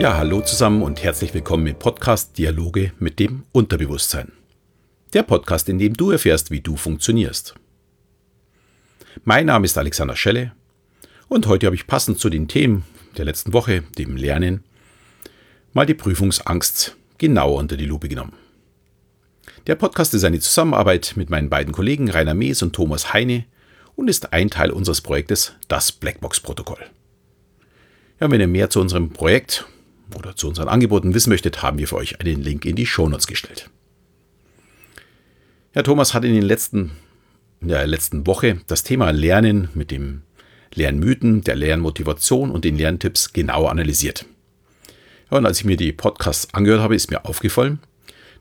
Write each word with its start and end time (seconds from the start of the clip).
Ja, 0.00 0.16
hallo 0.16 0.40
zusammen 0.40 0.80
und 0.80 1.02
herzlich 1.02 1.34
willkommen 1.34 1.66
im 1.66 1.78
Podcast 1.78 2.38
Dialoge 2.38 2.94
mit 2.98 3.18
dem 3.18 3.44
Unterbewusstsein. 3.52 4.32
Der 5.12 5.22
Podcast, 5.22 5.68
in 5.68 5.78
dem 5.78 5.92
du 5.92 6.10
erfährst, 6.10 6.50
wie 6.50 6.62
du 6.62 6.76
funktionierst. 6.76 7.54
Mein 9.24 9.44
Name 9.44 9.66
ist 9.66 9.76
Alexander 9.76 10.16
Schelle 10.16 10.52
und 11.28 11.46
heute 11.46 11.66
habe 11.66 11.76
ich 11.76 11.86
passend 11.86 12.18
zu 12.18 12.30
den 12.30 12.48
Themen 12.48 12.84
der 13.18 13.26
letzten 13.26 13.52
Woche, 13.52 13.82
dem 13.98 14.16
Lernen, 14.16 14.64
mal 15.74 15.84
die 15.84 15.92
Prüfungsangst 15.92 16.96
genauer 17.18 17.58
unter 17.58 17.76
die 17.76 17.84
Lupe 17.84 18.08
genommen. 18.08 18.32
Der 19.66 19.74
Podcast 19.74 20.14
ist 20.14 20.24
eine 20.24 20.40
Zusammenarbeit 20.40 21.12
mit 21.16 21.28
meinen 21.28 21.50
beiden 21.50 21.74
Kollegen 21.74 22.08
Rainer 22.08 22.32
Mees 22.32 22.62
und 22.62 22.72
Thomas 22.72 23.12
Heine 23.12 23.44
und 23.96 24.08
ist 24.08 24.32
ein 24.32 24.48
Teil 24.48 24.70
unseres 24.70 25.02
Projektes 25.02 25.56
Das 25.68 25.92
Blackbox-Protokoll. 25.92 26.86
Ja, 28.18 28.30
wenn 28.30 28.40
ihr 28.40 28.48
mehr 28.48 28.70
zu 28.70 28.80
unserem 28.80 29.10
Projekt 29.10 29.66
oder 30.14 30.36
zu 30.36 30.48
unseren 30.48 30.68
Angeboten 30.68 31.14
wissen 31.14 31.30
möchtet, 31.30 31.62
haben 31.62 31.78
wir 31.78 31.88
für 31.88 31.96
euch 31.96 32.20
einen 32.20 32.42
Link 32.42 32.64
in 32.64 32.76
die 32.76 32.86
Shownotes 32.86 33.26
gestellt. 33.26 33.70
Herr 35.72 35.84
Thomas 35.84 36.14
hat 36.14 36.24
in, 36.24 36.34
den 36.34 36.42
letzten, 36.42 36.92
in 37.60 37.68
der 37.68 37.86
letzten 37.86 38.26
Woche 38.26 38.60
das 38.66 38.82
Thema 38.82 39.10
Lernen 39.10 39.68
mit 39.74 39.90
dem 39.90 40.22
Lernmythen, 40.74 41.42
der 41.42 41.56
Lernmotivation 41.56 42.50
und 42.50 42.64
den 42.64 42.76
Lerntipps 42.76 43.32
genau 43.32 43.66
analysiert. 43.66 44.26
Ja, 45.30 45.38
und 45.38 45.46
als 45.46 45.60
ich 45.60 45.64
mir 45.64 45.76
die 45.76 45.92
Podcasts 45.92 46.52
angehört 46.54 46.80
habe, 46.80 46.96
ist 46.96 47.10
mir 47.10 47.24
aufgefallen, 47.24 47.80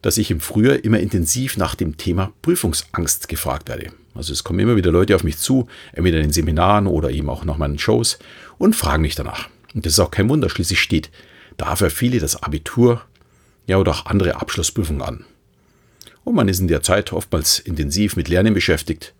dass 0.01 0.17
ich 0.17 0.31
im 0.31 0.39
Frühjahr 0.39 0.83
immer 0.83 0.99
intensiv 0.99 1.57
nach 1.57 1.75
dem 1.75 1.97
Thema 1.97 2.33
Prüfungsangst 2.41 3.27
gefragt 3.27 3.69
werde. 3.69 3.91
Also 4.15 4.33
es 4.33 4.43
kommen 4.43 4.59
immer 4.59 4.75
wieder 4.75 4.91
Leute 4.91 5.15
auf 5.15 5.23
mich 5.23 5.37
zu, 5.37 5.67
entweder 5.93 6.17
in 6.17 6.23
den 6.23 6.33
Seminaren 6.33 6.87
oder 6.87 7.11
eben 7.11 7.29
auch 7.29 7.45
nach 7.45 7.57
meinen 7.57 7.79
Shows 7.79 8.19
und 8.57 8.75
fragen 8.75 9.01
mich 9.01 9.15
danach. 9.15 9.49
Und 9.73 9.85
das 9.85 9.93
ist 9.93 9.99
auch 9.99 10.11
kein 10.11 10.29
Wunder, 10.29 10.49
schließlich 10.49 10.79
steht 10.79 11.11
dafür 11.59 11.89
viele 11.89 12.19
das 12.19 12.41
Abitur 12.41 13.01
ja 13.67 13.77
oder 13.77 13.91
auch 13.91 14.05
andere 14.05 14.35
Abschlussprüfungen 14.35 15.01
an. 15.01 15.25
Und 16.23 16.35
man 16.35 16.47
ist 16.47 16.59
in 16.59 16.67
der 16.67 16.81
Zeit 16.81 17.13
oftmals 17.13 17.59
intensiv 17.59 18.15
mit 18.15 18.27
Lernen 18.27 18.53
beschäftigt 18.53 19.13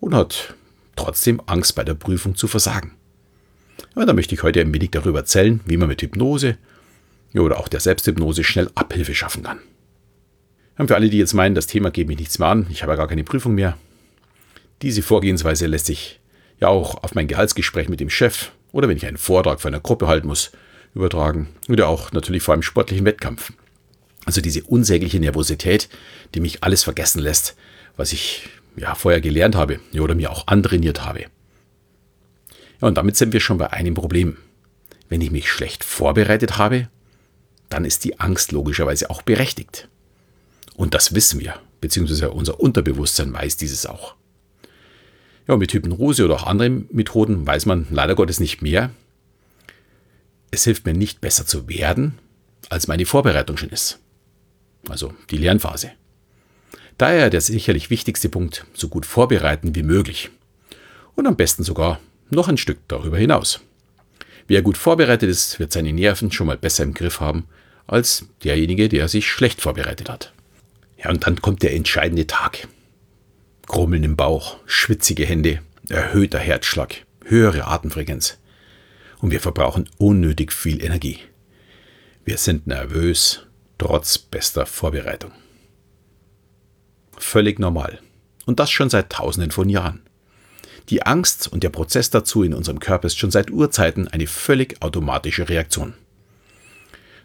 und 0.00 0.14
hat 0.14 0.54
trotzdem 0.96 1.40
Angst 1.46 1.74
bei 1.74 1.84
der 1.84 1.94
Prüfung 1.94 2.34
zu 2.34 2.46
versagen. 2.48 2.92
Ja, 3.96 4.04
da 4.04 4.12
möchte 4.12 4.34
ich 4.34 4.42
heute 4.42 4.60
ein 4.60 4.72
wenig 4.72 4.90
darüber 4.90 5.20
erzählen, 5.20 5.60
wie 5.66 5.76
man 5.76 5.88
mit 5.88 6.02
Hypnose 6.02 6.56
ja, 7.32 7.40
oder 7.40 7.58
auch 7.58 7.68
der 7.68 7.80
Selbsthypnose 7.80 8.44
schnell 8.44 8.70
Abhilfe 8.74 9.14
schaffen 9.14 9.42
kann. 9.42 9.60
Und 10.78 10.88
für 10.88 10.96
alle, 10.96 11.10
die 11.10 11.18
jetzt 11.18 11.34
meinen, 11.34 11.54
das 11.54 11.66
Thema 11.66 11.90
geht 11.90 12.08
mich 12.08 12.18
nichts 12.18 12.38
mehr 12.38 12.48
an, 12.48 12.66
ich 12.70 12.82
habe 12.82 12.92
ja 12.92 12.96
gar 12.96 13.08
keine 13.08 13.24
Prüfung 13.24 13.54
mehr. 13.54 13.76
Diese 14.82 15.02
Vorgehensweise 15.02 15.66
lässt 15.66 15.86
sich 15.86 16.20
ja 16.60 16.68
auch 16.68 17.02
auf 17.02 17.14
mein 17.14 17.28
Gehaltsgespräch 17.28 17.88
mit 17.88 18.00
dem 18.00 18.10
Chef 18.10 18.50
oder 18.72 18.88
wenn 18.88 18.96
ich 18.96 19.06
einen 19.06 19.18
Vortrag 19.18 19.60
für 19.60 19.68
eine 19.68 19.80
Gruppe 19.80 20.06
halten 20.06 20.26
muss, 20.26 20.52
übertragen. 20.94 21.48
Oder 21.68 21.88
auch 21.88 22.12
natürlich 22.12 22.42
vor 22.42 22.54
einem 22.54 22.62
sportlichen 22.62 23.04
Wettkampf. 23.04 23.52
Also 24.24 24.40
diese 24.40 24.62
unsägliche 24.62 25.18
Nervosität, 25.20 25.88
die 26.34 26.40
mich 26.40 26.62
alles 26.62 26.84
vergessen 26.84 27.20
lässt, 27.20 27.56
was 27.96 28.12
ich 28.12 28.48
ja 28.76 28.94
vorher 28.94 29.20
gelernt 29.20 29.56
habe 29.56 29.80
oder 29.98 30.14
mir 30.14 30.30
auch 30.30 30.46
antrainiert 30.46 31.04
habe. 31.04 31.26
Ja, 32.80 32.88
und 32.88 32.96
damit 32.96 33.16
sind 33.16 33.32
wir 33.32 33.40
schon 33.40 33.58
bei 33.58 33.72
einem 33.72 33.94
Problem. 33.94 34.36
Wenn 35.08 35.20
ich 35.20 35.30
mich 35.30 35.50
schlecht 35.50 35.84
vorbereitet 35.84 36.56
habe, 36.56 36.88
dann 37.68 37.84
ist 37.84 38.04
die 38.04 38.20
Angst 38.20 38.52
logischerweise 38.52 39.10
auch 39.10 39.22
berechtigt. 39.22 39.88
Und 40.74 40.94
das 40.94 41.14
wissen 41.14 41.40
wir, 41.40 41.54
beziehungsweise 41.80 42.30
unser 42.30 42.60
Unterbewusstsein 42.60 43.32
weiß 43.32 43.56
dieses 43.56 43.86
auch. 43.86 44.14
Ja, 45.48 45.56
mit 45.56 45.72
Hypnose 45.72 46.24
oder 46.24 46.36
auch 46.36 46.46
anderen 46.46 46.88
Methoden 46.92 47.46
weiß 47.46 47.66
man 47.66 47.86
leider 47.90 48.14
Gottes 48.14 48.40
nicht 48.40 48.62
mehr, 48.62 48.90
es 50.52 50.64
hilft 50.64 50.86
mir 50.86 50.92
nicht 50.92 51.20
besser 51.20 51.46
zu 51.46 51.68
werden, 51.68 52.18
als 52.68 52.86
meine 52.86 53.06
Vorbereitung 53.06 53.56
schon 53.56 53.70
ist. 53.70 53.98
Also 54.88 55.12
die 55.30 55.38
Lernphase. 55.38 55.92
Daher 56.98 57.30
der 57.30 57.40
sicherlich 57.40 57.90
wichtigste 57.90 58.28
Punkt, 58.28 58.64
so 58.74 58.88
gut 58.88 59.06
vorbereiten 59.06 59.74
wie 59.74 59.82
möglich. 59.82 60.30
Und 61.16 61.26
am 61.26 61.36
besten 61.36 61.64
sogar 61.64 61.98
noch 62.30 62.48
ein 62.48 62.58
Stück 62.58 62.78
darüber 62.86 63.18
hinaus. 63.18 63.60
Wer 64.46 64.62
gut 64.62 64.76
vorbereitet 64.76 65.28
ist, 65.28 65.58
wird 65.58 65.72
seine 65.72 65.92
Nerven 65.92 66.30
schon 66.30 66.46
mal 66.46 66.58
besser 66.58 66.84
im 66.84 66.94
Griff 66.94 67.20
haben, 67.20 67.48
als 67.86 68.26
derjenige, 68.44 68.88
der 68.88 69.08
sich 69.08 69.26
schlecht 69.26 69.60
vorbereitet 69.60 70.10
hat. 70.10 70.32
Ja, 70.98 71.10
und 71.10 71.26
dann 71.26 71.40
kommt 71.40 71.62
der 71.62 71.74
entscheidende 71.74 72.26
Tag. 72.26 72.68
Grummeln 73.66 74.04
im 74.04 74.16
Bauch, 74.16 74.58
schwitzige 74.66 75.24
Hände, 75.24 75.60
erhöhter 75.88 76.38
Herzschlag, 76.38 77.06
höhere 77.24 77.66
Atemfrequenz 77.66 78.38
und 79.22 79.30
wir 79.30 79.40
verbrauchen 79.40 79.88
unnötig 79.96 80.52
viel 80.52 80.84
Energie. 80.84 81.18
Wir 82.24 82.36
sind 82.36 82.66
nervös, 82.66 83.46
trotz 83.78 84.18
bester 84.18 84.66
Vorbereitung. 84.66 85.32
Völlig 87.16 87.58
normal. 87.58 88.00
Und 88.46 88.60
das 88.60 88.70
schon 88.70 88.90
seit 88.90 89.10
Tausenden 89.10 89.52
von 89.52 89.68
Jahren. 89.68 90.02
Die 90.88 91.04
Angst 91.04 91.50
und 91.50 91.62
der 91.62 91.70
Prozess 91.70 92.10
dazu 92.10 92.42
in 92.42 92.52
unserem 92.52 92.80
Körper 92.80 93.06
ist 93.06 93.16
schon 93.16 93.30
seit 93.30 93.50
Urzeiten 93.50 94.08
eine 94.08 94.26
völlig 94.26 94.82
automatische 94.82 95.48
Reaktion. 95.48 95.94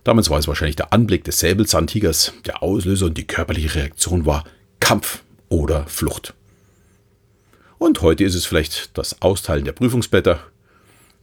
Damals 0.03 0.29
war 0.29 0.37
es 0.37 0.47
wahrscheinlich 0.47 0.75
der 0.75 0.93
Anblick 0.93 1.23
des 1.23 1.39
Säbelzahntigers, 1.39 2.33
der 2.45 2.61
Auslöser 2.61 3.07
und 3.07 3.17
die 3.17 3.27
körperliche 3.27 3.73
Reaktion 3.73 4.27
war 4.27 4.43
Kampf 4.79 5.23
oder 5.49 5.87
Flucht. 5.87 6.35
Und 7.79 8.01
heute 8.01 8.23
ist 8.23 8.35
es 8.35 8.45
vielleicht 8.45 8.95
das 8.97 9.21
Austeilen 9.21 9.65
der 9.65 9.73
Prüfungsblätter, 9.73 10.39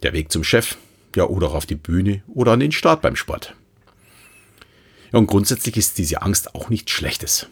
der 0.04 0.12
Weg 0.12 0.30
zum 0.30 0.44
Chef, 0.44 0.76
ja, 1.16 1.24
oder 1.24 1.52
auf 1.52 1.66
die 1.66 1.74
Bühne 1.74 2.22
oder 2.28 2.52
an 2.52 2.60
den 2.60 2.72
Start 2.72 3.02
beim 3.02 3.16
Sport. 3.16 3.54
Ja, 5.12 5.18
und 5.18 5.26
grundsätzlich 5.26 5.76
ist 5.76 5.98
diese 5.98 6.22
Angst 6.22 6.54
auch 6.54 6.68
nichts 6.68 6.92
Schlechtes. 6.92 7.48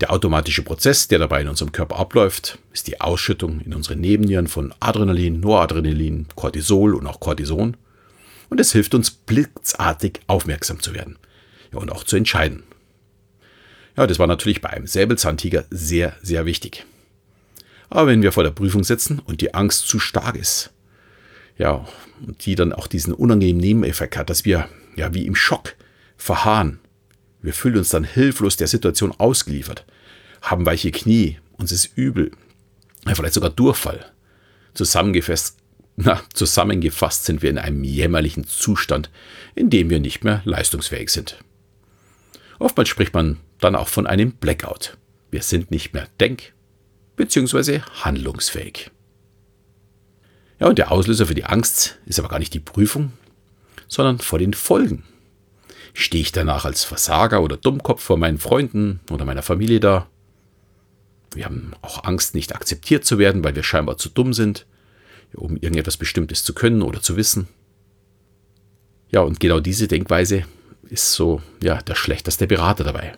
Der 0.00 0.12
automatische 0.12 0.62
Prozess, 0.62 1.08
der 1.08 1.18
dabei 1.18 1.40
in 1.40 1.48
unserem 1.48 1.72
Körper 1.72 1.96
abläuft, 1.96 2.58
ist 2.72 2.86
die 2.86 3.00
Ausschüttung 3.00 3.60
in 3.60 3.74
unseren 3.74 4.00
Nebennieren 4.00 4.46
von 4.46 4.72
Adrenalin, 4.78 5.40
Noradrenalin, 5.40 6.26
Cortisol 6.36 6.94
und 6.94 7.06
auch 7.08 7.18
Cortison. 7.18 7.76
Und 8.48 8.60
es 8.60 8.72
hilft 8.72 8.94
uns 8.94 9.10
blitzartig 9.10 10.20
aufmerksam 10.28 10.80
zu 10.80 10.94
werden 10.94 11.18
ja, 11.72 11.78
und 11.78 11.90
auch 11.90 12.04
zu 12.04 12.16
entscheiden. 12.16 12.62
Ja, 13.96 14.06
das 14.06 14.20
war 14.20 14.28
natürlich 14.28 14.60
bei 14.60 14.70
einem 14.70 14.86
Säbelzahntiger 14.86 15.64
sehr, 15.70 16.14
sehr 16.22 16.46
wichtig. 16.46 16.86
Aber 17.90 18.06
wenn 18.06 18.22
wir 18.22 18.30
vor 18.30 18.44
der 18.44 18.52
Prüfung 18.52 18.84
sitzen 18.84 19.18
und 19.18 19.40
die 19.40 19.54
Angst 19.54 19.88
zu 19.88 19.98
stark 19.98 20.36
ist, 20.36 20.70
ja, 21.58 21.86
die 22.20 22.54
dann 22.54 22.72
auch 22.72 22.86
diesen 22.86 23.12
unangenehmen 23.12 23.60
Nebeneffekt 23.60 24.16
hat, 24.16 24.30
dass 24.30 24.44
wir 24.44 24.68
ja 24.96 25.12
wie 25.12 25.26
im 25.26 25.34
Schock 25.34 25.74
verharren. 26.16 26.78
Wir 27.42 27.52
fühlen 27.52 27.78
uns 27.78 27.90
dann 27.90 28.04
hilflos 28.04 28.56
der 28.56 28.66
Situation 28.66 29.12
ausgeliefert, 29.12 29.84
haben 30.42 30.66
weiche 30.66 30.90
Knie, 30.90 31.38
uns 31.56 31.72
ist 31.72 31.96
übel, 31.96 32.30
vielleicht 33.06 33.34
sogar 33.34 33.50
Durchfall. 33.50 34.06
Zusammengefasst, 34.74 35.56
na, 35.96 36.22
zusammengefasst 36.32 37.24
sind 37.24 37.42
wir 37.42 37.50
in 37.50 37.58
einem 37.58 37.82
jämmerlichen 37.82 38.46
Zustand, 38.46 39.10
in 39.54 39.70
dem 39.70 39.90
wir 39.90 39.98
nicht 40.00 40.22
mehr 40.24 40.42
leistungsfähig 40.44 41.10
sind. 41.10 41.38
Oftmals 42.60 42.88
spricht 42.88 43.14
man 43.14 43.38
dann 43.60 43.74
auch 43.74 43.88
von 43.88 44.06
einem 44.06 44.32
Blackout. 44.32 44.96
Wir 45.30 45.42
sind 45.42 45.70
nicht 45.70 45.94
mehr 45.94 46.08
denk- 46.20 46.52
bzw. 47.16 47.80
handlungsfähig. 48.02 48.90
Ja, 50.60 50.66
und 50.66 50.78
der 50.78 50.90
Auslöser 50.90 51.26
für 51.26 51.34
die 51.34 51.44
Angst 51.44 51.98
ist 52.06 52.18
aber 52.18 52.28
gar 52.28 52.38
nicht 52.38 52.54
die 52.54 52.60
Prüfung, 52.60 53.12
sondern 53.86 54.18
vor 54.18 54.38
den 54.38 54.54
Folgen. 54.54 55.04
Stehe 55.94 56.22
ich 56.22 56.32
danach 56.32 56.64
als 56.64 56.84
Versager 56.84 57.42
oder 57.42 57.56
Dummkopf 57.56 58.02
vor 58.02 58.18
meinen 58.18 58.38
Freunden 58.38 59.00
oder 59.10 59.24
meiner 59.24 59.42
Familie 59.42 59.80
da? 59.80 60.08
Wir 61.32 61.44
haben 61.44 61.72
auch 61.82 62.04
Angst, 62.04 62.34
nicht 62.34 62.54
akzeptiert 62.54 63.04
zu 63.04 63.18
werden, 63.18 63.44
weil 63.44 63.54
wir 63.54 63.62
scheinbar 63.62 63.98
zu 63.98 64.08
dumm 64.08 64.32
sind, 64.32 64.66
um 65.34 65.56
irgendetwas 65.56 65.96
Bestimmtes 65.96 66.42
zu 66.44 66.54
können 66.54 66.82
oder 66.82 67.02
zu 67.02 67.16
wissen. 67.16 67.48
Ja, 69.10 69.20
und 69.20 69.40
genau 69.40 69.60
diese 69.60 69.88
Denkweise 69.88 70.44
ist 70.88 71.12
so, 71.12 71.42
ja, 71.62 71.80
der 71.82 71.94
schlechteste 71.94 72.46
Berater 72.46 72.84
dabei. 72.84 73.14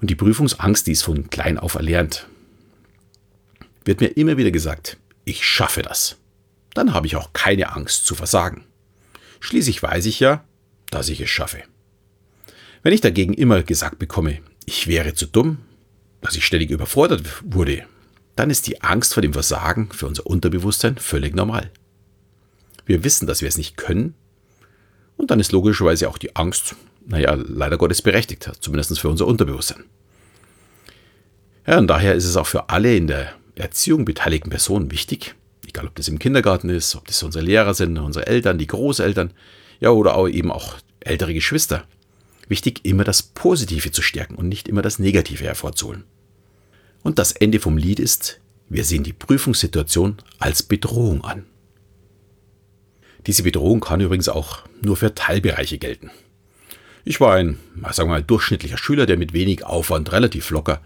Und 0.00 0.08
die 0.10 0.14
Prüfungsangst, 0.14 0.86
die 0.86 0.92
ist 0.92 1.02
von 1.02 1.28
klein 1.30 1.58
auf 1.58 1.74
erlernt. 1.74 2.26
Wird 3.84 4.00
mir 4.00 4.08
immer 4.08 4.36
wieder 4.36 4.50
gesagt, 4.50 4.96
ich 5.24 5.44
schaffe 5.44 5.82
das. 5.82 6.16
Dann 6.74 6.94
habe 6.94 7.06
ich 7.06 7.16
auch 7.16 7.32
keine 7.32 7.74
Angst 7.74 8.06
zu 8.06 8.14
versagen. 8.14 8.64
Schließlich 9.40 9.82
weiß 9.82 10.06
ich 10.06 10.20
ja, 10.20 10.44
dass 10.90 11.08
ich 11.08 11.20
es 11.20 11.30
schaffe. 11.30 11.62
Wenn 12.82 12.92
ich 12.92 13.00
dagegen 13.00 13.34
immer 13.34 13.62
gesagt 13.62 13.98
bekomme, 13.98 14.38
ich 14.66 14.86
wäre 14.86 15.14
zu 15.14 15.26
dumm, 15.26 15.58
dass 16.20 16.36
ich 16.36 16.44
ständig 16.44 16.70
überfordert 16.70 17.26
wurde, 17.44 17.84
dann 18.36 18.50
ist 18.50 18.66
die 18.66 18.82
Angst 18.82 19.14
vor 19.14 19.22
dem 19.22 19.32
Versagen 19.32 19.90
für 19.92 20.06
unser 20.06 20.26
Unterbewusstsein 20.26 20.96
völlig 20.96 21.34
normal. 21.34 21.70
Wir 22.86 23.04
wissen, 23.04 23.26
dass 23.26 23.40
wir 23.40 23.48
es 23.48 23.58
nicht 23.58 23.76
können 23.76 24.14
und 25.16 25.30
dann 25.30 25.40
ist 25.40 25.52
logischerweise 25.52 26.08
auch 26.08 26.18
die 26.18 26.34
Angst, 26.36 26.74
naja, 27.06 27.34
leider 27.34 27.76
Gottes 27.76 28.02
berechtigt, 28.02 28.50
zumindest 28.60 28.98
für 28.98 29.08
unser 29.08 29.26
Unterbewusstsein. 29.26 29.84
Ja, 31.66 31.78
und 31.78 31.88
daher 31.88 32.14
ist 32.14 32.24
es 32.24 32.36
auch 32.36 32.46
für 32.46 32.70
alle 32.70 32.96
in 32.96 33.06
der 33.06 33.34
Erziehung 33.60 34.04
beteiligten 34.04 34.50
Personen 34.50 34.90
wichtig, 34.90 35.34
egal 35.66 35.86
ob 35.86 35.94
das 35.94 36.08
im 36.08 36.18
Kindergarten 36.18 36.68
ist, 36.68 36.94
ob 36.96 37.06
das 37.06 37.22
unsere 37.22 37.44
Lehrer 37.44 37.74
sind, 37.74 37.98
unsere 37.98 38.26
Eltern, 38.26 38.58
die 38.58 38.66
Großeltern, 38.66 39.32
Ja, 39.80 39.90
oder 39.90 40.14
auch 40.16 40.28
eben 40.28 40.52
auch 40.52 40.76
ältere 41.00 41.32
Geschwister. 41.32 41.84
Wichtig, 42.48 42.84
immer 42.84 43.04
das 43.04 43.22
Positive 43.22 43.92
zu 43.92 44.02
stärken 44.02 44.34
und 44.34 44.48
nicht 44.48 44.68
immer 44.68 44.82
das 44.82 44.98
Negative 44.98 45.44
hervorzuholen. 45.44 46.04
Und 47.02 47.18
das 47.18 47.32
Ende 47.32 47.60
vom 47.60 47.78
Lied 47.78 47.98
ist, 47.98 48.40
wir 48.68 48.84
sehen 48.84 49.04
die 49.04 49.12
Prüfungssituation 49.12 50.18
als 50.38 50.62
Bedrohung 50.62 51.24
an. 51.24 51.46
Diese 53.26 53.42
Bedrohung 53.42 53.80
kann 53.80 54.00
übrigens 54.00 54.28
auch 54.28 54.64
nur 54.82 54.96
für 54.96 55.14
Teilbereiche 55.14 55.78
gelten. 55.78 56.10
Ich 57.04 57.20
war 57.20 57.34
ein, 57.34 57.58
sagen 57.92 58.10
wir 58.10 58.16
mal, 58.16 58.22
durchschnittlicher 58.22 58.78
Schüler, 58.78 59.06
der 59.06 59.16
mit 59.16 59.32
wenig 59.32 59.64
Aufwand 59.64 60.12
relativ 60.12 60.50
locker 60.50 60.82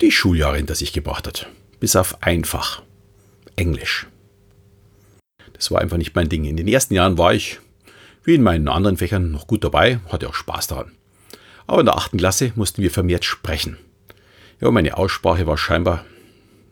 die 0.00 0.12
Schuljahre 0.12 0.56
hinter 0.56 0.74
sich 0.74 0.92
gebracht 0.92 1.26
hat. 1.26 1.48
Bis 1.80 1.96
auf 1.96 2.22
einfach. 2.22 2.82
Englisch. 3.56 4.06
Das 5.52 5.70
war 5.70 5.80
einfach 5.80 5.96
nicht 5.96 6.14
mein 6.14 6.28
Ding. 6.28 6.44
In 6.44 6.56
den 6.56 6.68
ersten 6.68 6.94
Jahren 6.94 7.18
war 7.18 7.32
ich, 7.32 7.60
wie 8.24 8.34
in 8.34 8.42
meinen 8.42 8.68
anderen 8.68 8.96
Fächern, 8.96 9.30
noch 9.30 9.46
gut 9.46 9.64
dabei, 9.64 10.00
hatte 10.08 10.28
auch 10.28 10.34
Spaß 10.34 10.66
daran. 10.66 10.92
Aber 11.66 11.80
in 11.80 11.86
der 11.86 11.96
achten 11.96 12.18
Klasse 12.18 12.52
mussten 12.54 12.82
wir 12.82 12.90
vermehrt 12.90 13.24
sprechen. 13.24 13.78
Ja, 14.60 14.70
meine 14.70 14.96
Aussprache 14.96 15.46
war 15.46 15.58
scheinbar 15.58 16.04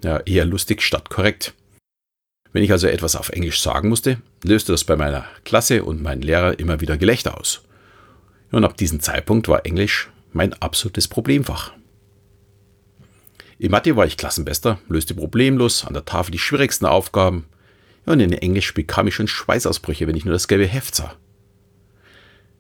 ja, 0.03 0.19
eher 0.21 0.45
lustig 0.45 0.83
statt 0.83 1.11
korrekt. 1.11 1.55
Wenn 2.53 2.62
ich 2.62 2.73
also 2.73 2.87
etwas 2.87 3.17
auf 3.17 3.31
Englisch 3.31 3.61
sagen 3.61 3.89
musste, 3.89 4.19
löste 4.45 4.73
das 4.73 4.85
bei 4.85 4.97
meiner 4.97 5.27
Klasse 5.45 5.83
und 5.85 6.03
meinen 6.03 6.23
Lehrer 6.23 6.59
immer 6.59 6.81
wieder 6.81 6.97
Gelächter 6.97 7.39
aus. 7.39 7.62
Und 8.53 8.65
ab 8.65 8.77
diesem 8.77 9.00
Zeitpunkt 9.00 9.49
war 9.49 9.67
Englisch 9.67 10.11
mein 10.33 10.53
absolutes 10.55 11.09
Problemfach. 11.09 11.73
In 13.59 13.71
Mathe 13.71 13.97
war 13.97 14.06
ich 14.06 14.17
Klassenbester, 14.17 14.79
löste 14.89 15.15
problemlos 15.15 15.85
an 15.85 15.95
der 15.95 16.05
Tafel 16.05 16.33
die 16.33 16.39
schwierigsten 16.39 16.87
Aufgaben. 16.87 17.47
Und 18.05 18.21
in 18.21 18.33
Englisch 18.33 18.75
bekam 18.75 19.06
ich 19.06 19.15
schon 19.15 19.29
Schweißausbrüche, 19.29 20.06
wenn 20.06 20.17
ich 20.17 20.25
nur 20.25 20.35
das 20.35 20.49
gelbe 20.49 20.67
Heft 20.67 20.95
sah. 20.95 21.17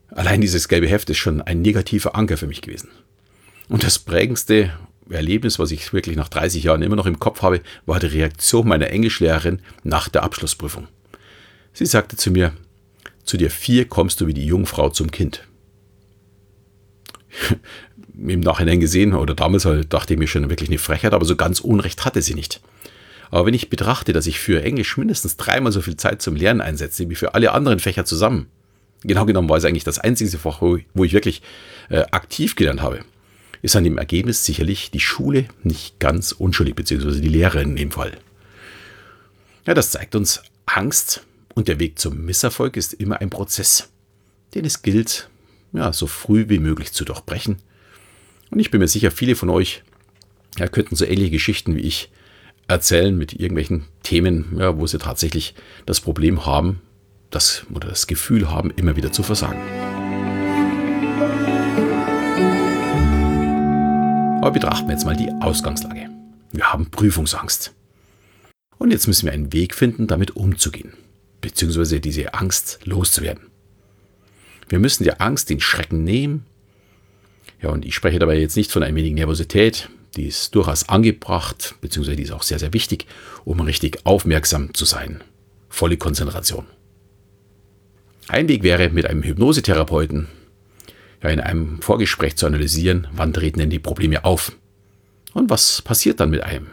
Allein 0.08 0.40
dieses 0.40 0.68
gelbe 0.68 0.88
Heft 0.88 1.10
ist 1.10 1.18
schon 1.18 1.42
ein 1.42 1.60
negativer 1.60 2.14
Anker 2.14 2.36
für 2.36 2.46
mich 2.46 2.62
gewesen. 2.62 2.88
Und 3.68 3.82
das 3.82 3.98
prägendste 3.98 4.72
Erlebnis, 5.10 5.58
was 5.58 5.70
ich 5.70 5.92
wirklich 5.92 6.16
nach 6.16 6.28
30 6.28 6.62
Jahren 6.62 6.82
immer 6.82 6.96
noch 6.96 7.06
im 7.06 7.18
Kopf 7.18 7.42
habe, 7.42 7.60
war 7.84 7.98
die 7.98 8.06
Reaktion 8.06 8.68
meiner 8.68 8.90
Englischlehrerin 8.90 9.60
nach 9.82 10.08
der 10.08 10.22
Abschlussprüfung. 10.22 10.88
Sie 11.72 11.86
sagte 11.86 12.16
zu 12.16 12.30
mir, 12.30 12.52
zu 13.24 13.36
dir 13.36 13.50
vier 13.50 13.88
kommst 13.88 14.20
du 14.20 14.26
wie 14.26 14.34
die 14.34 14.46
Jungfrau 14.46 14.90
zum 14.90 15.10
Kind. 15.10 15.46
Im 18.16 18.40
Nachhinein 18.40 18.80
gesehen, 18.80 19.14
oder 19.14 19.34
damals 19.34 19.64
halt, 19.64 19.92
dachte 19.92 20.14
ich 20.14 20.18
mir 20.18 20.28
schon 20.28 20.48
wirklich 20.48 20.68
eine 20.68 20.78
Frechheit, 20.78 21.14
aber 21.14 21.24
so 21.24 21.36
ganz 21.36 21.60
Unrecht 21.60 22.04
hatte 22.04 22.22
sie 22.22 22.34
nicht. 22.34 22.60
Aber 23.30 23.46
wenn 23.46 23.54
ich 23.54 23.70
betrachte, 23.70 24.12
dass 24.12 24.26
ich 24.26 24.38
für 24.38 24.62
Englisch 24.62 24.96
mindestens 24.96 25.36
dreimal 25.36 25.72
so 25.72 25.80
viel 25.80 25.96
Zeit 25.96 26.22
zum 26.22 26.36
Lernen 26.36 26.60
einsetze 26.60 27.08
wie 27.10 27.16
für 27.16 27.34
alle 27.34 27.52
anderen 27.52 27.80
Fächer 27.80 28.04
zusammen, 28.04 28.46
genau 29.02 29.24
genommen 29.26 29.48
war 29.48 29.56
es 29.56 29.64
eigentlich 29.64 29.84
das 29.84 29.98
einzige 29.98 30.38
Fach, 30.38 30.60
wo 30.60 31.04
ich 31.04 31.12
wirklich 31.12 31.42
äh, 31.88 32.04
aktiv 32.12 32.54
gelernt 32.54 32.82
habe, 32.82 33.00
ist 33.62 33.76
an 33.76 33.84
dem 33.84 33.98
Ergebnis 33.98 34.44
sicherlich 34.44 34.90
die 34.90 35.00
Schule 35.00 35.46
nicht 35.62 35.98
ganz 35.98 36.32
unschuldig, 36.32 36.76
beziehungsweise 36.76 37.20
die 37.20 37.28
Lehrerin 37.28 37.70
in 37.70 37.76
dem 37.76 37.90
Fall. 37.90 38.12
Ja, 39.66 39.74
das 39.74 39.90
zeigt 39.90 40.14
uns, 40.14 40.42
Angst 40.66 41.24
und 41.54 41.68
der 41.68 41.80
Weg 41.80 41.98
zum 41.98 42.24
Misserfolg 42.24 42.76
ist 42.76 42.92
immer 42.92 43.20
ein 43.20 43.30
Prozess, 43.30 43.88
den 44.54 44.64
es 44.64 44.82
gilt, 44.82 45.28
ja, 45.72 45.92
so 45.92 46.06
früh 46.06 46.48
wie 46.48 46.58
möglich 46.58 46.92
zu 46.92 47.04
durchbrechen. 47.04 47.56
Und 48.54 48.60
ich 48.60 48.70
bin 48.70 48.80
mir 48.80 48.86
sicher, 48.86 49.10
viele 49.10 49.34
von 49.34 49.50
euch 49.50 49.82
ja, 50.60 50.68
könnten 50.68 50.94
so 50.94 51.04
ähnliche 51.04 51.32
Geschichten 51.32 51.74
wie 51.74 51.80
ich 51.80 52.12
erzählen 52.68 53.18
mit 53.18 53.32
irgendwelchen 53.32 53.86
Themen, 54.04 54.56
ja, 54.60 54.78
wo 54.78 54.86
sie 54.86 54.98
tatsächlich 54.98 55.56
das 55.86 56.00
Problem 56.00 56.46
haben, 56.46 56.80
das 57.30 57.66
oder 57.74 57.88
das 57.88 58.06
Gefühl 58.06 58.52
haben, 58.52 58.70
immer 58.70 58.94
wieder 58.94 59.10
zu 59.10 59.24
versagen. 59.24 59.58
Aber 64.38 64.52
betrachten 64.52 64.86
wir 64.86 64.92
jetzt 64.92 65.04
mal 65.04 65.16
die 65.16 65.32
Ausgangslage. 65.42 66.08
Wir 66.52 66.72
haben 66.72 66.92
Prüfungsangst. 66.92 67.74
Und 68.78 68.92
jetzt 68.92 69.08
müssen 69.08 69.26
wir 69.26 69.32
einen 69.32 69.52
Weg 69.52 69.74
finden, 69.74 70.06
damit 70.06 70.36
umzugehen, 70.36 70.92
beziehungsweise 71.40 71.98
diese 71.98 72.34
Angst 72.34 72.78
loszuwerden. 72.84 73.48
Wir 74.68 74.78
müssen 74.78 75.02
der 75.02 75.20
Angst 75.20 75.50
den 75.50 75.60
Schrecken 75.60 76.04
nehmen. 76.04 76.46
Ja, 77.64 77.70
und 77.70 77.86
ich 77.86 77.94
spreche 77.94 78.18
dabei 78.18 78.38
jetzt 78.38 78.58
nicht 78.58 78.70
von 78.70 78.82
ein 78.82 78.94
wenig 78.94 79.14
Nervosität, 79.14 79.88
die 80.16 80.26
ist 80.26 80.54
durchaus 80.54 80.86
angebracht, 80.90 81.76
beziehungsweise 81.80 82.16
die 82.16 82.24
ist 82.24 82.30
auch 82.30 82.42
sehr, 82.42 82.58
sehr 82.58 82.74
wichtig, 82.74 83.06
um 83.46 83.58
richtig 83.60 84.04
aufmerksam 84.04 84.74
zu 84.74 84.84
sein. 84.84 85.24
Volle 85.70 85.96
Konzentration. 85.96 86.66
Ein 88.28 88.48
Weg 88.48 88.64
wäre, 88.64 88.90
mit 88.90 89.06
einem 89.06 89.22
Hypnosetherapeuten 89.22 90.28
ja, 91.22 91.30
in 91.30 91.40
einem 91.40 91.80
Vorgespräch 91.80 92.36
zu 92.36 92.44
analysieren, 92.44 93.06
wann 93.12 93.32
treten 93.32 93.60
denn 93.60 93.70
die 93.70 93.78
Probleme 93.78 94.26
auf 94.26 94.52
und 95.32 95.48
was 95.48 95.80
passiert 95.80 96.20
dann 96.20 96.28
mit 96.28 96.42
einem. 96.42 96.66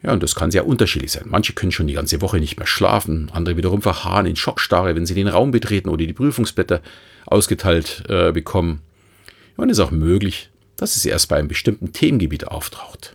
Ja, 0.00 0.12
und 0.12 0.22
das 0.22 0.36
kann 0.36 0.52
sehr 0.52 0.64
unterschiedlich 0.64 1.10
sein. 1.10 1.24
Manche 1.26 1.54
können 1.54 1.72
schon 1.72 1.88
die 1.88 1.94
ganze 1.94 2.20
Woche 2.20 2.38
nicht 2.38 2.56
mehr 2.56 2.68
schlafen, 2.68 3.32
andere 3.34 3.56
wiederum 3.56 3.82
verharren 3.82 4.26
in 4.26 4.36
Schockstarre, 4.36 4.94
wenn 4.94 5.06
sie 5.06 5.14
den 5.14 5.26
Raum 5.26 5.50
betreten 5.50 5.88
oder 5.88 6.06
die 6.06 6.12
Prüfungsblätter 6.12 6.82
ausgeteilt 7.26 8.04
äh, 8.08 8.30
bekommen. 8.30 8.82
Und 9.60 9.68
es 9.68 9.76
ist 9.76 9.84
auch 9.84 9.90
möglich, 9.90 10.48
dass 10.76 10.96
es 10.96 11.04
erst 11.04 11.28
bei 11.28 11.36
einem 11.36 11.48
bestimmten 11.48 11.92
Themengebiet 11.92 12.48
auftaucht. 12.48 13.14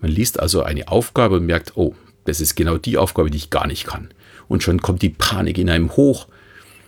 Man 0.00 0.10
liest 0.10 0.40
also 0.40 0.62
eine 0.62 0.88
Aufgabe 0.88 1.36
und 1.36 1.44
merkt, 1.44 1.76
oh, 1.76 1.94
das 2.24 2.40
ist 2.40 2.54
genau 2.54 2.78
die 2.78 2.96
Aufgabe, 2.96 3.30
die 3.30 3.36
ich 3.36 3.50
gar 3.50 3.66
nicht 3.66 3.86
kann. 3.86 4.08
Und 4.48 4.62
schon 4.62 4.80
kommt 4.80 5.02
die 5.02 5.10
Panik 5.10 5.58
in 5.58 5.68
einem 5.68 5.94
hoch 5.96 6.28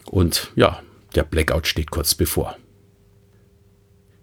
und 0.07 0.51
ja, 0.57 0.83
der 1.15 1.25
Blackout 1.25 1.67
steht 1.67 1.91
kurz 1.91 2.15
bevor. 2.15 2.57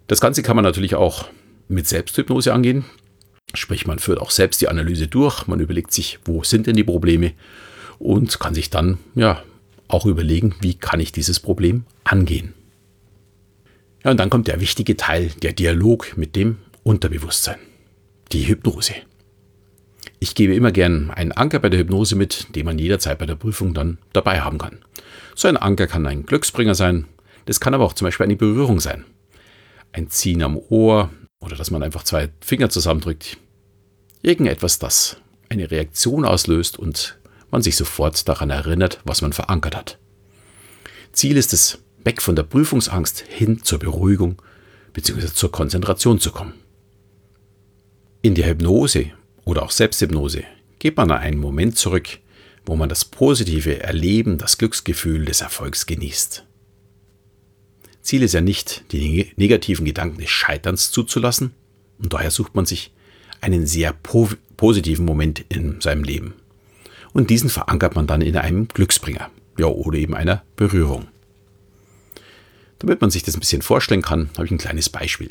Das 0.07 0.19
Ganze 0.19 0.41
kann 0.41 0.55
man 0.55 0.65
natürlich 0.65 0.95
auch 0.95 1.29
mit 1.67 1.87
Selbsthypnose 1.87 2.51
angehen. 2.51 2.85
Sprich, 3.53 3.85
man 3.85 3.99
führt 3.99 4.19
auch 4.19 4.31
selbst 4.31 4.61
die 4.61 4.67
Analyse 4.67 5.07
durch, 5.07 5.45
man 5.45 5.59
überlegt 5.59 5.91
sich, 5.91 6.17
wo 6.25 6.43
sind 6.43 6.65
denn 6.65 6.75
die 6.75 6.83
Probleme 6.83 7.33
und 7.99 8.39
kann 8.39 8.55
sich 8.55 8.71
dann 8.71 8.97
ja 9.13 9.43
auch 9.87 10.07
überlegen, 10.07 10.55
wie 10.59 10.73
kann 10.73 10.99
ich 10.99 11.11
dieses 11.11 11.39
Problem 11.39 11.83
angehen. 12.03 12.55
Ja, 14.03 14.11
und 14.11 14.17
dann 14.17 14.29
kommt 14.29 14.47
der 14.47 14.61
wichtige 14.61 14.95
Teil, 14.95 15.31
der 15.41 15.53
Dialog 15.53 16.17
mit 16.17 16.35
dem 16.35 16.57
Unterbewusstsein, 16.83 17.59
die 18.31 18.47
Hypnose. 18.47 18.93
Ich 20.19 20.35
gebe 20.35 20.55
immer 20.55 20.71
gern 20.71 21.11
einen 21.11 21.31
Anker 21.31 21.59
bei 21.59 21.69
der 21.69 21.79
Hypnose 21.79 22.15
mit, 22.15 22.55
den 22.55 22.65
man 22.65 22.79
jederzeit 22.79 23.19
bei 23.19 23.25
der 23.25 23.35
Prüfung 23.35 23.73
dann 23.73 23.97
dabei 24.13 24.41
haben 24.41 24.57
kann. 24.57 24.79
So 25.35 25.47
ein 25.47 25.57
Anker 25.57 25.87
kann 25.87 26.05
ein 26.05 26.25
Glücksbringer 26.25 26.75
sein, 26.75 27.05
das 27.45 27.59
kann 27.59 27.73
aber 27.73 27.85
auch 27.85 27.93
zum 27.93 28.05
Beispiel 28.05 28.25
eine 28.25 28.35
Berührung 28.35 28.79
sein. 28.79 29.05
Ein 29.91 30.09
Ziehen 30.09 30.43
am 30.43 30.57
Ohr 30.57 31.09
oder 31.39 31.55
dass 31.55 31.71
man 31.71 31.83
einfach 31.83 32.03
zwei 32.03 32.29
Finger 32.41 32.69
zusammendrückt. 32.69 33.37
Irgendetwas, 34.21 34.79
das 34.79 35.17
eine 35.49 35.71
Reaktion 35.71 36.25
auslöst 36.25 36.77
und 36.77 37.17
man 37.51 37.61
sich 37.61 37.75
sofort 37.75 38.27
daran 38.27 38.49
erinnert, 38.49 38.99
was 39.03 39.21
man 39.21 39.33
verankert 39.33 39.75
hat. 39.75 39.97
Ziel 41.11 41.37
ist 41.37 41.53
es, 41.53 41.79
weg 42.03 42.21
von 42.21 42.35
der 42.35 42.43
Prüfungsangst 42.43 43.25
hin 43.27 43.63
zur 43.63 43.79
Beruhigung 43.79 44.41
bzw. 44.93 45.27
zur 45.27 45.51
Konzentration 45.51 46.19
zu 46.19 46.31
kommen. 46.31 46.53
In 48.21 48.35
der 48.35 48.47
Hypnose 48.47 49.11
oder 49.45 49.63
auch 49.63 49.71
Selbsthypnose 49.71 50.43
geht 50.79 50.97
man 50.97 51.11
an 51.11 51.19
einen 51.19 51.39
Moment 51.39 51.77
zurück, 51.77 52.19
wo 52.65 52.75
man 52.75 52.89
das 52.89 53.05
positive 53.05 53.81
Erleben, 53.81 54.37
das 54.37 54.57
Glücksgefühl 54.57 55.25
des 55.25 55.41
Erfolgs 55.41 55.85
genießt. 55.85 56.45
Ziel 58.01 58.23
ist 58.23 58.33
ja 58.33 58.41
nicht, 58.41 58.83
die 58.91 59.31
negativen 59.35 59.85
Gedanken 59.85 60.19
des 60.19 60.29
Scheiterns 60.29 60.91
zuzulassen, 60.91 61.53
und 61.99 62.13
daher 62.13 62.31
sucht 62.31 62.55
man 62.55 62.65
sich 62.65 62.91
einen 63.41 63.65
sehr 63.65 63.93
po 63.93 64.29
positiven 64.57 65.05
Moment 65.05 65.45
in 65.49 65.79
seinem 65.79 66.03
Leben. 66.03 66.33
Und 67.13 67.29
diesen 67.29 67.49
verankert 67.49 67.95
man 67.95 68.07
dann 68.07 68.21
in 68.21 68.35
einem 68.35 68.67
Glücksbringer, 68.67 69.29
ja, 69.57 69.67
oder 69.67 69.97
eben 69.97 70.15
einer 70.15 70.43
Berührung. 70.55 71.07
Damit 72.79 73.01
man 73.01 73.11
sich 73.11 73.23
das 73.23 73.35
ein 73.35 73.41
bisschen 73.41 73.61
vorstellen 73.61 74.01
kann, 74.01 74.29
habe 74.35 74.45
ich 74.45 74.51
ein 74.51 74.57
kleines 74.57 74.89
Beispiel. 74.89 75.29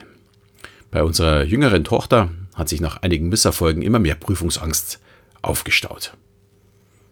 Bei 0.90 1.02
unserer 1.02 1.44
jüngeren 1.44 1.84
Tochter 1.84 2.30
hat 2.54 2.68
sich 2.68 2.80
nach 2.80 3.02
einigen 3.02 3.28
Misserfolgen 3.28 3.82
immer 3.82 3.98
mehr 3.98 4.14
Prüfungsangst 4.14 5.00
aufgestaut. 5.42 6.14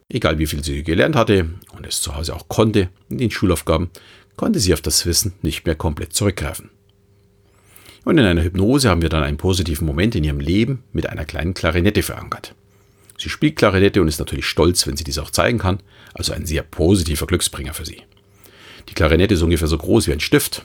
Egal 0.09 0.39
wie 0.39 0.47
viel 0.47 0.63
sie 0.63 0.83
gelernt 0.83 1.17
hatte 1.17 1.51
und 1.77 1.87
es 1.87 2.01
zu 2.01 2.15
Hause 2.15 2.35
auch 2.35 2.49
konnte, 2.49 2.91
in 3.09 3.19
den 3.19 3.31
Schulaufgaben, 3.31 3.91
konnte 4.37 4.61
sie 4.61 4.73
auf 4.73 4.81
das 4.81 5.05
Wissen 5.07 5.33
nicht 5.43 5.67
mehr 5.67 5.75
komplett 5.75 6.13
zurückgreifen. 6.13 6.71
Und 8.05 8.19
in 8.19 8.25
einer 8.25 8.45
Hypnose 8.45 8.89
haben 8.89 9.03
wir 9.03 9.09
dann 9.09 9.25
einen 9.25 9.37
positiven 9.37 9.87
Moment 9.87 10.15
in 10.15 10.23
ihrem 10.23 10.39
Leben 10.39 10.85
mit 10.93 11.09
einer 11.09 11.25
kleinen 11.25 11.55
Klarinette 11.55 12.03
verankert. 12.03 12.55
Sie 13.19 13.31
spielt 13.31 13.57
Klarinette 13.57 14.01
und 14.01 14.09
ist 14.09 14.21
natürlich 14.21 14.47
stolz, 14.47 14.87
wenn 14.87 14.97
sie 14.97 15.05
dies 15.05 15.19
auch 15.19 15.31
zeigen 15.31 15.59
kann, 15.59 15.81
also 16.15 16.33
ein 16.33 16.47
sehr 16.47 16.63
positiver 16.63 17.27
Glücksbringer 17.27 17.75
für 17.75 17.85
sie. 17.85 18.03
Die 18.89 18.95
Klarinette 18.95 19.35
ist 19.35 19.43
ungefähr 19.43 19.69
so 19.69 19.79
groß 19.79 20.07
wie 20.07 20.13
ein 20.13 20.21
Stift. 20.21 20.63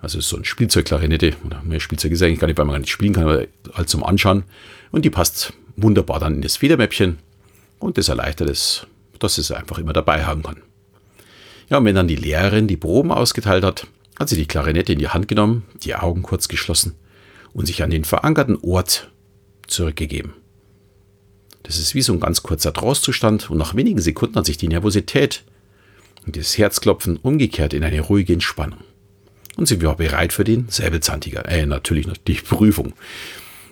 Also 0.00 0.18
ist 0.18 0.28
so 0.28 0.36
ein 0.36 0.44
Spielzeugklarinette, 0.44 1.34
oder 1.44 1.62
mehr 1.62 1.80
Spielzeug 1.80 2.12
ist 2.12 2.22
eigentlich 2.22 2.38
gar 2.38 2.46
nicht, 2.46 2.58
weil 2.58 2.64
man 2.64 2.74
gar 2.74 2.80
nicht 2.80 2.90
spielen 2.90 3.12
kann, 3.12 3.24
aber 3.24 3.46
halt 3.74 3.88
zum 3.88 4.04
Anschauen. 4.04 4.44
Und 4.90 5.04
die 5.04 5.10
passt 5.10 5.52
wunderbar 5.76 6.20
dann 6.20 6.36
in 6.36 6.42
das 6.42 6.56
Federmäppchen 6.56 7.18
und 7.78 7.98
das 7.98 8.08
erleichtert 8.08 8.48
es, 8.48 8.86
dass 9.18 9.38
es 9.38 9.50
einfach 9.50 9.78
immer 9.78 9.92
dabei 9.92 10.24
haben 10.24 10.42
kann. 10.42 10.62
Ja, 11.68 11.78
und 11.78 11.84
wenn 11.84 11.94
dann 11.94 12.08
die 12.08 12.16
Lehrerin 12.16 12.68
die 12.68 12.76
Proben 12.76 13.10
ausgeteilt 13.10 13.64
hat, 13.64 13.86
hat 14.18 14.28
sie 14.28 14.36
die 14.36 14.46
Klarinette 14.46 14.92
in 14.92 14.98
die 14.98 15.08
Hand 15.08 15.28
genommen, 15.28 15.64
die 15.82 15.94
Augen 15.94 16.22
kurz 16.22 16.48
geschlossen 16.48 16.94
und 17.52 17.66
sich 17.66 17.82
an 17.82 17.90
den 17.90 18.04
verankerten 18.04 18.56
Ort 18.62 19.10
zurückgegeben. 19.66 20.34
Das 21.62 21.78
ist 21.78 21.94
wie 21.94 22.02
so 22.02 22.12
ein 22.12 22.20
ganz 22.20 22.42
kurzer 22.42 22.72
Trauszustand 22.72 23.50
und 23.50 23.58
nach 23.58 23.74
wenigen 23.74 24.00
Sekunden 24.00 24.36
hat 24.36 24.46
sich 24.46 24.56
die 24.56 24.68
Nervosität 24.68 25.42
und 26.26 26.36
das 26.36 26.58
Herzklopfen 26.58 27.16
umgekehrt 27.16 27.72
in 27.72 27.84
eine 27.84 28.00
ruhige 28.00 28.34
Entspannung. 28.34 28.80
Und 29.56 29.68
sie 29.68 29.80
war 29.82 29.96
bereit 29.96 30.32
für 30.32 30.44
den 30.44 30.68
Säbelzahntiger, 30.68 31.48
äh, 31.48 31.64
natürlich 31.64 32.06
noch 32.06 32.16
die 32.16 32.34
Prüfung. 32.34 32.92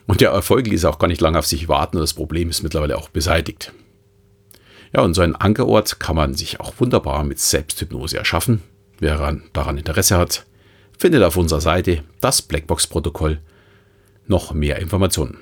Und 0.07 0.21
der 0.21 0.31
Erfolg 0.31 0.67
ließ 0.67 0.85
auch 0.87 0.99
gar 0.99 1.09
nicht 1.09 1.21
lange 1.21 1.39
auf 1.39 1.47
sich 1.47 1.69
warten 1.69 1.97
und 1.97 2.03
das 2.03 2.15
Problem 2.15 2.49
ist 2.49 2.63
mittlerweile 2.63 2.97
auch 2.97 3.09
beseitigt. 3.09 3.73
Ja, 4.95 5.03
und 5.03 5.15
so 5.15 5.23
einen 5.23 5.35
Ankerort 5.35 5.99
kann 5.99 6.17
man 6.17 6.35
sich 6.35 6.61
auch 6.61 6.75
wunderbar 6.79 7.25
mit 7.25 7.41
Selbsthypnose 7.41 8.17
erschaffen. 8.17 8.63
Wer 9.01 9.37
daran 9.53 9.77
Interesse 9.77 10.17
hat, 10.17 10.47
findet 10.97 11.23
auf 11.23 11.37
unserer 11.37 11.61
Seite 11.61 12.05
das 12.21 12.43
Blackbox-Protokoll 12.43 13.41
noch 14.27 14.55
mehr 14.55 14.79
Informationen. 14.79 15.39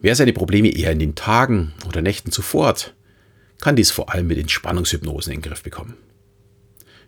Wer 0.00 0.16
seine 0.16 0.32
Probleme 0.32 0.68
eher 0.68 0.92
in 0.92 0.98
den 0.98 1.14
Tagen 1.14 1.72
oder 1.86 2.02
Nächten 2.02 2.32
zuvor 2.32 2.68
hat, 2.68 2.94
kann 3.60 3.76
dies 3.76 3.90
vor 3.90 4.12
allem 4.12 4.26
mit 4.26 4.38
Entspannungshypnosen 4.38 5.32
in 5.32 5.40
den 5.40 5.48
Griff 5.48 5.62
bekommen. 5.62 5.94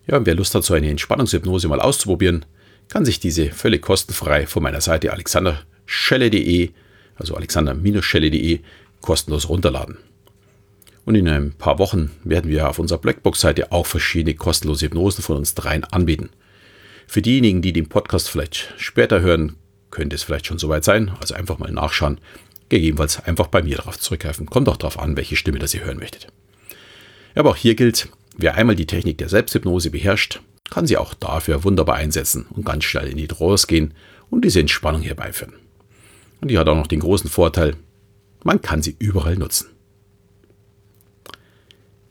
Ja, 0.06 0.16
und 0.16 0.26
wer 0.26 0.34
Lust 0.34 0.54
hat, 0.54 0.64
so 0.64 0.74
eine 0.74 0.90
Entspannungshypnose 0.90 1.68
mal 1.68 1.80
auszuprobieren, 1.80 2.46
kann 2.88 3.04
sich 3.04 3.20
diese 3.20 3.50
völlig 3.50 3.82
kostenfrei 3.82 4.46
von 4.46 4.62
meiner 4.62 4.80
Seite 4.80 5.12
alexanderschelle.de, 5.12 6.70
also 7.16 7.34
alexander-schelle.de, 7.36 8.60
kostenlos 9.00 9.48
runterladen. 9.48 9.98
Und 11.04 11.14
in 11.14 11.28
ein 11.28 11.52
paar 11.52 11.78
Wochen 11.78 12.10
werden 12.24 12.50
wir 12.50 12.68
auf 12.68 12.78
unserer 12.78 12.98
Blackbox-Seite 12.98 13.72
auch 13.72 13.86
verschiedene 13.86 14.34
kostenlose 14.34 14.86
Hypnosen 14.86 15.22
von 15.22 15.36
uns 15.36 15.54
dreien 15.54 15.84
anbieten. 15.84 16.30
Für 17.06 17.22
diejenigen, 17.22 17.62
die 17.62 17.72
den 17.72 17.88
Podcast 17.88 18.28
vielleicht 18.28 18.74
später 18.76 19.20
hören, 19.20 19.56
könnte 19.90 20.16
es 20.16 20.22
vielleicht 20.22 20.46
schon 20.46 20.58
soweit 20.58 20.84
sein. 20.84 21.10
Also 21.20 21.34
einfach 21.34 21.58
mal 21.58 21.70
nachschauen. 21.70 22.20
Gegebenenfalls 22.68 23.24
einfach 23.24 23.46
bei 23.46 23.62
mir 23.62 23.76
darauf 23.76 23.98
zurückgreifen. 23.98 24.46
Kommt 24.46 24.68
auch 24.68 24.76
darauf 24.76 24.98
an, 24.98 25.16
welche 25.16 25.36
Stimme 25.36 25.58
das 25.58 25.74
ihr 25.74 25.84
hören 25.84 25.98
möchtet. 25.98 26.28
Aber 27.34 27.50
auch 27.50 27.56
hier 27.56 27.74
gilt, 27.74 28.08
wer 28.36 28.56
einmal 28.56 28.76
die 28.76 28.86
Technik 28.86 29.18
der 29.18 29.28
Selbsthypnose 29.28 29.90
beherrscht, 29.90 30.40
kann 30.70 30.86
sie 30.86 30.96
auch 30.96 31.14
dafür 31.14 31.64
wunderbar 31.64 31.96
einsetzen 31.96 32.46
und 32.50 32.64
ganz 32.64 32.84
schnell 32.84 33.08
in 33.08 33.16
die 33.16 33.28
Trance 33.28 33.66
gehen 33.66 33.94
und 34.30 34.44
diese 34.44 34.60
Entspannung 34.60 35.02
herbeiführen. 35.02 35.54
Und 36.40 36.50
die 36.50 36.58
hat 36.58 36.68
auch 36.68 36.76
noch 36.76 36.86
den 36.86 37.00
großen 37.00 37.30
Vorteil, 37.30 37.74
man 38.44 38.60
kann 38.62 38.82
sie 38.82 38.96
überall 38.98 39.36
nutzen. 39.36 39.68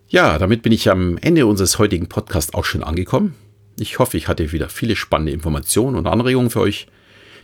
Ja, 0.10 0.38
damit 0.38 0.62
bin 0.62 0.72
ich 0.72 0.90
am 0.90 1.18
Ende 1.18 1.46
unseres 1.46 1.80
heutigen 1.80 2.08
Podcasts 2.08 2.54
auch 2.54 2.66
schon 2.66 2.84
angekommen. 2.84 3.36
Ich 3.78 4.00
hoffe, 4.00 4.18
ich 4.18 4.28
hatte 4.28 4.52
wieder 4.52 4.70
viele 4.70 4.96
spannende 4.96 5.34
Informationen 5.34 5.96
und 5.96 6.08
Anregungen 6.08 6.50
für 6.50 6.62
euch. 6.62 6.88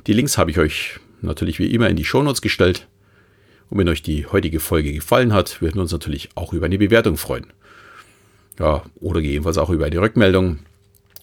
Die 0.07 0.13
Links 0.13 0.37
habe 0.37 0.51
ich 0.51 0.59
euch 0.59 0.99
natürlich 1.21 1.59
wie 1.59 1.73
immer 1.73 1.89
in 1.89 1.95
die 1.95 2.05
Shownotes 2.05 2.41
gestellt. 2.41 2.87
Und 3.73 3.79
wenn 3.79 3.89
euch 3.89 4.03
die 4.03 4.27
heutige 4.27 4.59
Folge 4.59 4.93
gefallen 4.93 5.33
hat, 5.33 5.59
würden 5.59 5.77
wir 5.77 5.81
uns 5.81 5.91
natürlich 5.91 6.29
auch 6.35 6.53
über 6.53 6.67
eine 6.67 6.77
Bewertung 6.77 7.17
freuen. 7.17 7.47
Ja, 8.59 8.83
oder 8.99 9.19
gegebenenfalls 9.19 9.57
auch 9.57 9.71
über 9.71 9.87
eine 9.87 9.99
Rückmeldung 9.99 10.59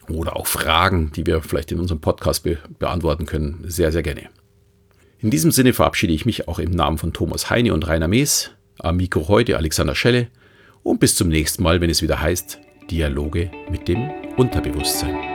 oder 0.08 0.34
auch 0.34 0.48
Fragen, 0.48 1.12
die 1.14 1.24
wir 1.26 1.42
vielleicht 1.42 1.70
in 1.70 1.78
unserem 1.78 2.00
Podcast 2.00 2.42
be 2.42 2.58
beantworten 2.80 3.24
können. 3.24 3.62
Sehr, 3.68 3.92
sehr 3.92 4.02
gerne. 4.02 4.30
In 5.20 5.30
diesem 5.30 5.52
Sinne 5.52 5.72
verabschiede 5.72 6.12
ich 6.12 6.26
mich 6.26 6.48
auch 6.48 6.58
im 6.58 6.72
Namen 6.72 6.98
von 6.98 7.12
Thomas 7.12 7.50
Heine 7.50 7.72
und 7.72 7.86
Rainer 7.86 8.08
Mees. 8.08 8.50
Am 8.80 8.96
Mikro 8.96 9.28
heute 9.28 9.56
Alexander 9.56 9.94
Schelle. 9.94 10.26
Und 10.82 10.98
bis 10.98 11.14
zum 11.14 11.28
nächsten 11.28 11.62
Mal, 11.62 11.80
wenn 11.80 11.88
es 11.88 12.02
wieder 12.02 12.20
heißt 12.20 12.58
Dialoge 12.90 13.52
mit 13.70 13.86
dem 13.86 14.10
Unterbewusstsein. 14.36 15.29